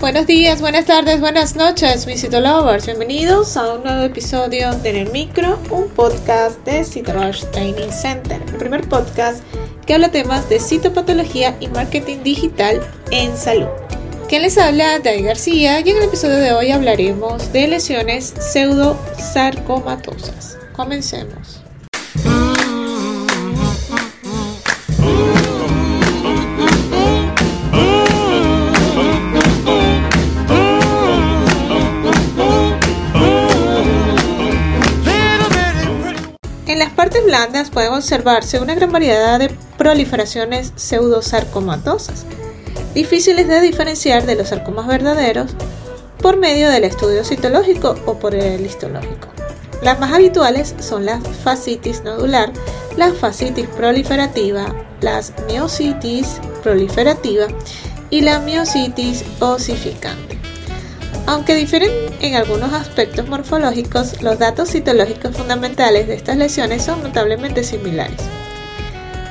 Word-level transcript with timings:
Buenos 0.00 0.26
días, 0.28 0.60
buenas 0.60 0.84
tardes, 0.84 1.20
buenas 1.20 1.56
noches, 1.56 2.06
mis 2.06 2.22
Lovers. 2.30 2.86
Bienvenidos 2.86 3.56
a 3.56 3.74
un 3.74 3.82
nuevo 3.82 4.04
episodio 4.04 4.72
de 4.76 4.90
En 4.90 4.96
el 4.96 5.10
Micro, 5.10 5.58
un 5.72 5.88
podcast 5.88 6.64
de 6.64 6.84
Citorush 6.84 7.42
Training 7.46 7.90
Center, 7.90 8.40
el 8.40 8.58
primer 8.58 8.88
podcast 8.88 9.42
que 9.86 9.94
habla 9.94 10.12
temas 10.12 10.48
de 10.48 10.60
citopatología 10.60 11.56
y 11.58 11.66
marketing 11.66 12.22
digital 12.22 12.80
en 13.10 13.36
salud. 13.36 13.66
Quien 14.28 14.42
les 14.42 14.56
habla, 14.56 15.00
Dai 15.00 15.20
García, 15.20 15.80
y 15.80 15.90
en 15.90 15.96
el 15.96 16.04
episodio 16.04 16.36
de 16.36 16.52
hoy 16.52 16.70
hablaremos 16.70 17.52
de 17.52 17.66
lesiones 17.66 18.34
pseudosarcomatosas. 18.38 20.58
Comencemos. 20.74 21.67
En 36.78 36.84
las 36.84 36.92
partes 36.92 37.24
blandas 37.24 37.70
pueden 37.70 37.92
observarse 37.92 38.60
una 38.60 38.76
gran 38.76 38.92
variedad 38.92 39.40
de 39.40 39.50
proliferaciones 39.76 40.72
pseudosarcomatosas, 40.76 42.24
difíciles 42.94 43.48
de 43.48 43.60
diferenciar 43.60 44.26
de 44.26 44.36
los 44.36 44.50
sarcomas 44.50 44.86
verdaderos 44.86 45.56
por 46.22 46.36
medio 46.36 46.70
del 46.70 46.84
estudio 46.84 47.24
citológico 47.24 47.96
o 48.06 48.20
por 48.20 48.36
el 48.36 48.64
histológico. 48.64 49.26
Las 49.82 49.98
más 49.98 50.12
habituales 50.12 50.76
son 50.78 51.04
la 51.04 51.20
fascitis 51.42 52.04
nodular, 52.04 52.52
la 52.96 53.12
fascitis 53.12 53.66
proliferativa, 53.66 54.72
las 55.00 55.32
miocitis 55.48 56.40
proliferativa 56.62 57.48
y 58.08 58.20
la 58.20 58.38
miocitis 58.38 59.24
osificante. 59.40 60.38
Aunque 61.28 61.54
difieren 61.54 61.90
en 62.22 62.36
algunos 62.36 62.72
aspectos 62.72 63.28
morfológicos, 63.28 64.22
los 64.22 64.38
datos 64.38 64.70
citológicos 64.70 65.36
fundamentales 65.36 66.08
de 66.08 66.14
estas 66.14 66.38
lesiones 66.38 66.82
son 66.82 67.02
notablemente 67.02 67.64
similares. 67.64 68.16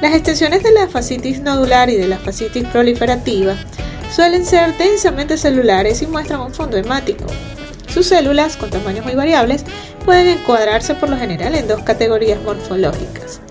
Las 0.00 0.14
extensiones 0.14 0.62
de 0.62 0.72
la 0.72 0.88
fascitis 0.88 1.42
nodular 1.42 1.90
y 1.90 1.96
de 1.96 2.08
la 2.08 2.16
fascitis 2.16 2.64
proliferativa 2.68 3.56
suelen 4.10 4.46
ser 4.46 4.74
densamente 4.78 5.36
celulares 5.36 6.00
y 6.00 6.06
muestran 6.06 6.40
un 6.40 6.54
fondo 6.54 6.78
hemático. 6.78 7.26
Sus 7.88 8.06
células, 8.06 8.56
con 8.56 8.70
tamaños 8.70 9.04
muy 9.04 9.14
variables, 9.14 9.66
pueden 10.06 10.28
encuadrarse 10.28 10.94
por 10.94 11.10
lo 11.10 11.18
general 11.18 11.54
en 11.54 11.68
dos 11.68 11.82
categorías 11.82 12.40
morfológicas. 12.42 13.42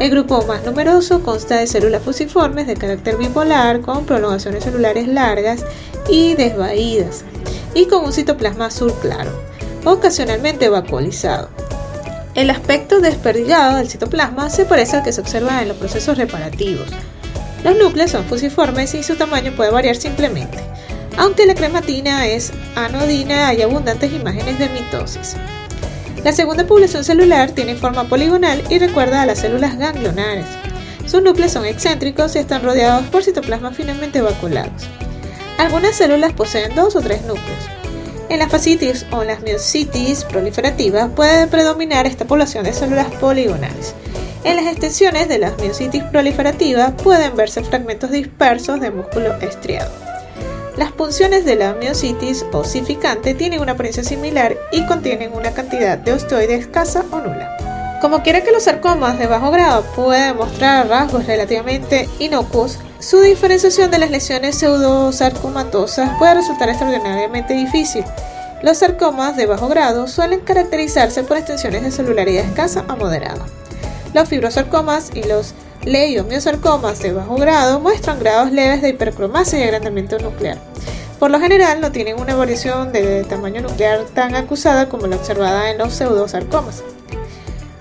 El 0.00 0.10
grupo 0.10 0.44
más 0.44 0.62
numeroso 0.66 1.22
consta 1.22 1.56
de 1.56 1.66
células 1.66 2.02
fusiformes 2.02 2.66
de 2.66 2.74
carácter 2.74 3.16
bipolar 3.16 3.80
con 3.80 4.04
prolongaciones 4.04 4.64
celulares 4.64 5.08
largas 5.08 5.64
y 6.10 6.34
desvaídas, 6.34 7.24
y 7.76 7.84
con 7.86 8.06
un 8.06 8.12
citoplasma 8.12 8.66
azul 8.66 8.92
claro, 9.02 9.30
ocasionalmente 9.84 10.70
vacuolizado. 10.70 11.50
El 12.34 12.48
aspecto 12.48 13.00
desperdigado 13.00 13.76
del 13.76 13.90
citoplasma 13.90 14.48
se 14.48 14.64
parece 14.64 14.96
al 14.96 15.02
que 15.02 15.12
se 15.12 15.20
observa 15.20 15.60
en 15.60 15.68
los 15.68 15.76
procesos 15.76 16.16
reparativos. 16.16 16.88
Los 17.64 17.76
núcleos 17.76 18.12
son 18.12 18.24
fusiformes 18.24 18.94
y 18.94 19.02
su 19.02 19.16
tamaño 19.16 19.52
puede 19.54 19.70
variar 19.70 19.96
simplemente. 19.96 20.58
Aunque 21.18 21.44
la 21.44 21.54
crematina 21.54 22.26
es 22.26 22.50
anodina, 22.76 23.48
hay 23.48 23.60
abundantes 23.60 24.10
imágenes 24.10 24.58
de 24.58 24.70
mitosis. 24.70 25.36
La 26.24 26.32
segunda 26.32 26.66
población 26.66 27.04
celular 27.04 27.50
tiene 27.50 27.76
forma 27.76 28.04
poligonal 28.04 28.62
y 28.70 28.78
recuerda 28.78 29.20
a 29.20 29.26
las 29.26 29.40
células 29.40 29.76
ganglionares. 29.76 30.46
Sus 31.06 31.22
núcleos 31.22 31.52
son 31.52 31.66
excéntricos 31.66 32.36
y 32.36 32.38
están 32.38 32.62
rodeados 32.62 33.04
por 33.08 33.22
citoplasmas 33.22 33.76
finamente 33.76 34.22
vacuolados. 34.22 34.88
Algunas 35.58 35.96
células 35.96 36.32
poseen 36.32 36.74
dos 36.74 36.96
o 36.96 37.00
tres 37.00 37.22
núcleos. 37.22 37.68
En 38.28 38.40
la 38.40 38.48
fascitis 38.48 39.06
o 39.10 39.22
en 39.22 39.28
las 39.28 39.40
miocitis 39.42 40.24
proliferativas 40.24 41.10
puede 41.10 41.46
predominar 41.46 42.06
esta 42.06 42.24
población 42.24 42.64
de 42.64 42.72
células 42.72 43.06
poligonales. 43.20 43.94
En 44.44 44.56
las 44.56 44.66
extensiones 44.66 45.28
de 45.28 45.38
las 45.38 45.56
miocitis 45.58 46.02
proliferativas 46.04 46.92
pueden 47.02 47.34
verse 47.36 47.64
fragmentos 47.64 48.10
dispersos 48.10 48.80
de 48.80 48.90
músculo 48.90 49.34
estriado. 49.38 49.90
Las 50.76 50.92
punciones 50.92 51.46
de 51.46 51.56
la 51.56 51.72
miocitis 51.72 52.44
osificante 52.52 53.32
tienen 53.32 53.60
una 53.60 53.72
apariencia 53.72 54.04
similar 54.04 54.56
y 54.72 54.84
contienen 54.84 55.32
una 55.32 55.52
cantidad 55.52 55.96
de 55.96 56.12
osteoide 56.12 56.56
escasa 56.56 57.02
o 57.10 57.20
nula. 57.20 57.65
Como 58.00 58.22
quiera 58.22 58.42
que 58.42 58.52
los 58.52 58.64
sarcomas 58.64 59.18
de 59.18 59.26
bajo 59.26 59.50
grado 59.50 59.82
pueden 59.94 60.36
mostrar 60.36 60.86
rasgos 60.86 61.26
relativamente 61.26 62.08
inocuos, 62.18 62.78
su 63.00 63.20
diferenciación 63.20 63.90
de 63.90 63.98
las 63.98 64.10
lesiones 64.10 64.58
pseudosarcomatosas 64.58 66.10
puede 66.18 66.34
resultar 66.34 66.68
extraordinariamente 66.68 67.54
difícil. 67.54 68.04
Los 68.62 68.78
sarcomas 68.78 69.36
de 69.36 69.46
bajo 69.46 69.68
grado 69.68 70.08
suelen 70.08 70.40
caracterizarse 70.40 71.24
por 71.24 71.38
extensiones 71.38 71.84
de 71.84 71.90
celularidad 71.90 72.44
escasa 72.44 72.84
a 72.86 72.96
moderada. 72.96 73.46
Los 74.12 74.28
fibrosarcomas 74.28 75.10
y 75.14 75.22
los 75.22 75.54
leiomiosarcomas 75.84 76.98
de 77.00 77.12
bajo 77.12 77.36
grado 77.36 77.80
muestran 77.80 78.18
grados 78.18 78.52
leves 78.52 78.82
de 78.82 78.90
hipercromasia 78.90 79.58
y 79.58 79.62
agrandamiento 79.62 80.18
nuclear. 80.18 80.58
Por 81.18 81.30
lo 81.30 81.40
general 81.40 81.80
no 81.80 81.92
tienen 81.92 82.20
una 82.20 82.34
variación 82.34 82.92
de 82.92 83.24
tamaño 83.24 83.62
nuclear 83.62 84.04
tan 84.14 84.34
acusada 84.34 84.88
como 84.90 85.06
la 85.06 85.16
observada 85.16 85.70
en 85.70 85.78
los 85.78 85.94
pseudosarcomas. 85.94 86.82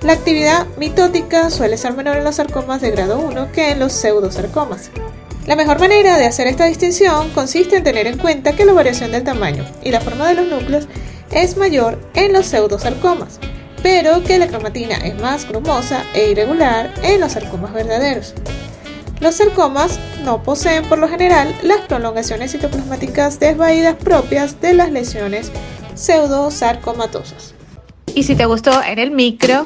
La 0.05 0.13
actividad 0.13 0.67
mitótica 0.77 1.49
suele 1.49 1.77
ser 1.77 1.93
menor 1.93 2.17
en 2.17 2.23
los 2.23 2.35
sarcomas 2.35 2.79
de 2.79 2.91
grado 2.91 3.17
1 3.17 3.51
que 3.51 3.71
en 3.71 3.79
los 3.79 3.91
pseudosarcomas. 3.91 4.91
La 5.47 5.55
mejor 5.55 5.79
manera 5.79 6.19
de 6.19 6.27
hacer 6.27 6.45
esta 6.45 6.65
distinción 6.65 7.31
consiste 7.31 7.77
en 7.77 7.83
tener 7.83 8.05
en 8.05 8.19
cuenta 8.19 8.55
que 8.55 8.65
la 8.65 8.73
variación 8.73 9.11
del 9.11 9.23
tamaño 9.23 9.65
y 9.81 9.89
la 9.89 10.01
forma 10.01 10.27
de 10.27 10.35
los 10.35 10.47
núcleos 10.47 10.87
es 11.31 11.57
mayor 11.57 11.97
en 12.13 12.33
los 12.33 12.45
pseudosarcomas, 12.45 13.39
pero 13.81 14.21
que 14.21 14.37
la 14.37 14.47
cromatina 14.47 14.95
es 14.97 15.19
más 15.19 15.47
grumosa 15.47 16.03
e 16.13 16.29
irregular 16.29 16.93
en 17.01 17.19
los 17.19 17.31
sarcomas 17.31 17.73
verdaderos. 17.73 18.35
Los 19.21 19.33
sarcomas 19.33 19.99
no 20.23 20.43
poseen 20.43 20.87
por 20.87 20.99
lo 20.99 21.09
general 21.09 21.55
las 21.63 21.81
prolongaciones 21.87 22.51
citoplasmáticas 22.51 23.39
desvaídas 23.39 23.95
propias 23.95 24.61
de 24.61 24.75
las 24.75 24.91
lesiones 24.91 25.51
pseudosarcomatosas. 25.95 27.55
Y 28.13 28.21
si 28.21 28.35
te 28.35 28.45
gustó 28.45 28.83
en 28.83 28.99
el 28.99 29.09
micro, 29.09 29.65